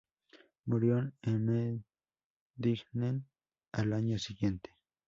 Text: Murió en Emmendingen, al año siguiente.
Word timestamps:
Murió 0.65 0.97
en 1.21 1.79
Emmendingen, 2.57 3.29
al 3.71 3.93
año 3.93 4.17
siguiente. 4.17 4.71